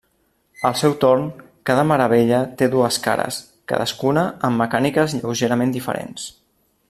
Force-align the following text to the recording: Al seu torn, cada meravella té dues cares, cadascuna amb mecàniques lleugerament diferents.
Al 0.69 0.77
seu 0.79 0.93
torn, 1.03 1.27
cada 1.69 1.83
meravella 1.89 2.39
té 2.61 2.69
dues 2.75 2.97
cares, 3.05 3.39
cadascuna 3.73 4.25
amb 4.49 4.63
mecàniques 4.65 5.15
lleugerament 5.21 5.77
diferents. 5.79 6.27